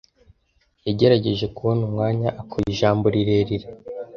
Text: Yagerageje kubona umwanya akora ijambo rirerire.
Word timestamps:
Yagerageje 0.85 1.45
kubona 1.55 1.81
umwanya 1.89 2.27
akora 2.41 2.65
ijambo 2.73 3.05
rirerire. 3.15 3.67